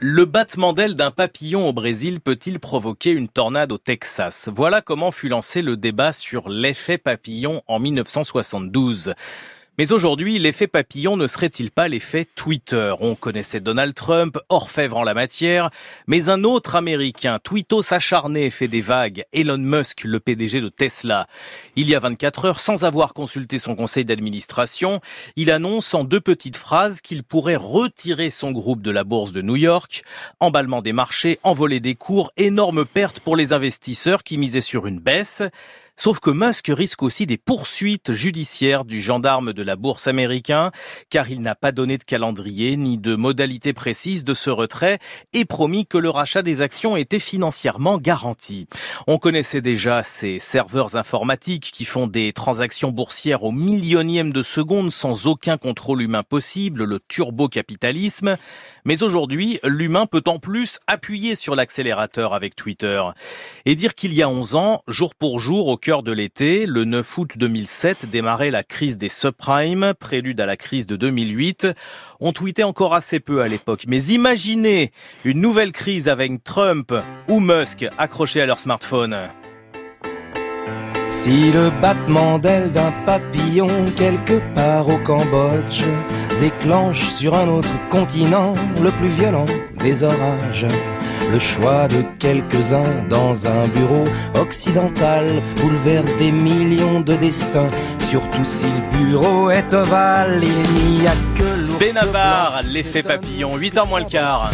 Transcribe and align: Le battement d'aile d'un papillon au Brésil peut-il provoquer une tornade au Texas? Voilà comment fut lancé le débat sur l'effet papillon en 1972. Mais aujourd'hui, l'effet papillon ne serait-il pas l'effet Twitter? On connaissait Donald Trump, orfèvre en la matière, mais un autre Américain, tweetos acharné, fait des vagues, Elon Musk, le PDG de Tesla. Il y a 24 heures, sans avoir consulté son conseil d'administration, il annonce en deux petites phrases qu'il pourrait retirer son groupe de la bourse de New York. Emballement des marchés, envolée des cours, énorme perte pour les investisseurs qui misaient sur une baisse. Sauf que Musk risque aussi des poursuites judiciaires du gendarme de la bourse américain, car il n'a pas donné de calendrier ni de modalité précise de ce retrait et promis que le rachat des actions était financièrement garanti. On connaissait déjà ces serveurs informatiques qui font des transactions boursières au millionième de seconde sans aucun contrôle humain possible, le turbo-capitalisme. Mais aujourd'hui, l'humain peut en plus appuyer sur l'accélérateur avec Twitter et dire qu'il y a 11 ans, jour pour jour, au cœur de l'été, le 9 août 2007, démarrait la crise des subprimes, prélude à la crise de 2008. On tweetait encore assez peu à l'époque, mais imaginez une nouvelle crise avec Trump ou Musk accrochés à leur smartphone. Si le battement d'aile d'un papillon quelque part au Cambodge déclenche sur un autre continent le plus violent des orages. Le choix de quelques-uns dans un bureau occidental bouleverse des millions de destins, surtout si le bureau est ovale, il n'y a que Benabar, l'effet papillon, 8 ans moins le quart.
Le 0.00 0.26
battement 0.26 0.74
d'aile 0.74 0.94
d'un 0.94 1.10
papillon 1.10 1.68
au 1.68 1.72
Brésil 1.72 2.20
peut-il 2.20 2.60
provoquer 2.60 3.10
une 3.10 3.28
tornade 3.28 3.72
au 3.72 3.78
Texas? 3.78 4.48
Voilà 4.54 4.80
comment 4.80 5.10
fut 5.10 5.28
lancé 5.28 5.60
le 5.60 5.76
débat 5.76 6.12
sur 6.12 6.48
l'effet 6.48 6.98
papillon 6.98 7.62
en 7.66 7.80
1972. 7.80 9.14
Mais 9.78 9.92
aujourd'hui, 9.92 10.40
l'effet 10.40 10.66
papillon 10.66 11.16
ne 11.16 11.28
serait-il 11.28 11.70
pas 11.70 11.86
l'effet 11.86 12.26
Twitter? 12.34 12.92
On 12.98 13.14
connaissait 13.14 13.60
Donald 13.60 13.94
Trump, 13.94 14.36
orfèvre 14.48 14.96
en 14.96 15.04
la 15.04 15.14
matière, 15.14 15.70
mais 16.08 16.30
un 16.30 16.42
autre 16.42 16.74
Américain, 16.74 17.38
tweetos 17.40 17.94
acharné, 17.94 18.50
fait 18.50 18.66
des 18.66 18.80
vagues, 18.80 19.24
Elon 19.32 19.58
Musk, 19.58 20.02
le 20.02 20.18
PDG 20.18 20.60
de 20.60 20.68
Tesla. 20.68 21.28
Il 21.76 21.88
y 21.88 21.94
a 21.94 22.00
24 22.00 22.44
heures, 22.46 22.58
sans 22.58 22.82
avoir 22.82 23.14
consulté 23.14 23.58
son 23.58 23.76
conseil 23.76 24.04
d'administration, 24.04 25.00
il 25.36 25.48
annonce 25.48 25.94
en 25.94 26.02
deux 26.02 26.20
petites 26.20 26.56
phrases 26.56 27.00
qu'il 27.00 27.22
pourrait 27.22 27.54
retirer 27.54 28.30
son 28.30 28.50
groupe 28.50 28.82
de 28.82 28.90
la 28.90 29.04
bourse 29.04 29.30
de 29.30 29.42
New 29.42 29.54
York. 29.54 30.02
Emballement 30.40 30.82
des 30.82 30.92
marchés, 30.92 31.38
envolée 31.44 31.78
des 31.78 31.94
cours, 31.94 32.32
énorme 32.36 32.84
perte 32.84 33.20
pour 33.20 33.36
les 33.36 33.52
investisseurs 33.52 34.24
qui 34.24 34.38
misaient 34.38 34.60
sur 34.60 34.88
une 34.88 34.98
baisse. 34.98 35.44
Sauf 36.00 36.20
que 36.20 36.30
Musk 36.30 36.70
risque 36.72 37.02
aussi 37.02 37.26
des 37.26 37.38
poursuites 37.38 38.12
judiciaires 38.12 38.84
du 38.84 39.02
gendarme 39.02 39.52
de 39.52 39.64
la 39.64 39.74
bourse 39.74 40.06
américain, 40.06 40.70
car 41.10 41.28
il 41.28 41.42
n'a 41.42 41.56
pas 41.56 41.72
donné 41.72 41.98
de 41.98 42.04
calendrier 42.04 42.76
ni 42.76 42.98
de 42.98 43.16
modalité 43.16 43.72
précise 43.72 44.22
de 44.22 44.32
ce 44.32 44.48
retrait 44.48 45.00
et 45.32 45.44
promis 45.44 45.86
que 45.86 45.98
le 45.98 46.08
rachat 46.08 46.42
des 46.42 46.62
actions 46.62 46.96
était 46.96 47.18
financièrement 47.18 47.98
garanti. 47.98 48.68
On 49.08 49.18
connaissait 49.18 49.60
déjà 49.60 50.04
ces 50.04 50.38
serveurs 50.38 50.94
informatiques 50.94 51.72
qui 51.72 51.84
font 51.84 52.06
des 52.06 52.32
transactions 52.32 52.92
boursières 52.92 53.42
au 53.42 53.50
millionième 53.50 54.32
de 54.32 54.44
seconde 54.44 54.92
sans 54.92 55.26
aucun 55.26 55.56
contrôle 55.56 56.02
humain 56.02 56.22
possible, 56.22 56.84
le 56.84 57.00
turbo-capitalisme. 57.08 58.36
Mais 58.84 59.02
aujourd'hui, 59.02 59.58
l'humain 59.64 60.06
peut 60.06 60.22
en 60.26 60.38
plus 60.38 60.78
appuyer 60.86 61.34
sur 61.34 61.56
l'accélérateur 61.56 62.34
avec 62.34 62.54
Twitter 62.54 63.02
et 63.66 63.74
dire 63.74 63.96
qu'il 63.96 64.14
y 64.14 64.22
a 64.22 64.28
11 64.28 64.54
ans, 64.54 64.82
jour 64.86 65.16
pour 65.16 65.40
jour, 65.40 65.66
au 65.66 65.76
cœur 65.88 66.02
de 66.02 66.12
l'été, 66.12 66.66
le 66.66 66.84
9 66.84 67.16
août 67.16 67.30
2007, 67.38 68.10
démarrait 68.10 68.50
la 68.50 68.62
crise 68.62 68.98
des 68.98 69.08
subprimes, 69.08 69.94
prélude 69.98 70.38
à 70.38 70.44
la 70.44 70.58
crise 70.58 70.86
de 70.86 70.96
2008. 70.96 71.66
On 72.20 72.34
tweetait 72.34 72.62
encore 72.62 72.94
assez 72.94 73.20
peu 73.20 73.40
à 73.40 73.48
l'époque, 73.48 73.84
mais 73.88 74.04
imaginez 74.04 74.92
une 75.24 75.40
nouvelle 75.40 75.72
crise 75.72 76.10
avec 76.10 76.44
Trump 76.44 76.92
ou 77.26 77.40
Musk 77.40 77.86
accrochés 77.96 78.42
à 78.42 78.44
leur 78.44 78.58
smartphone. 78.58 79.16
Si 81.08 81.52
le 81.52 81.70
battement 81.80 82.38
d'aile 82.38 82.70
d'un 82.70 82.92
papillon 83.06 83.86
quelque 83.96 84.42
part 84.54 84.90
au 84.90 84.98
Cambodge 84.98 85.84
déclenche 86.38 87.08
sur 87.14 87.34
un 87.34 87.48
autre 87.48 87.88
continent 87.88 88.54
le 88.82 88.90
plus 88.90 89.08
violent 89.08 89.46
des 89.82 90.04
orages. 90.04 90.66
Le 91.32 91.38
choix 91.38 91.88
de 91.88 92.02
quelques-uns 92.18 93.06
dans 93.08 93.46
un 93.46 93.68
bureau 93.68 94.04
occidental 94.40 95.42
bouleverse 95.56 96.16
des 96.16 96.32
millions 96.32 97.00
de 97.00 97.14
destins, 97.16 97.68
surtout 97.98 98.44
si 98.44 98.66
le 98.66 98.98
bureau 98.98 99.50
est 99.50 99.72
ovale, 99.74 100.42
il 100.42 101.00
n'y 101.00 101.06
a 101.06 101.12
que 101.36 101.78
Benabar, 101.78 102.62
l'effet 102.64 103.02
papillon, 103.02 103.56
8 103.56 103.78
ans 103.78 103.86
moins 103.86 104.00
le 104.00 104.06
quart. 104.06 104.50